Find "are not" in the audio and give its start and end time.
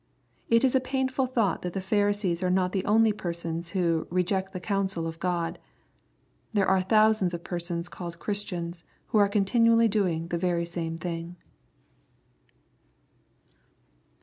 2.41-2.71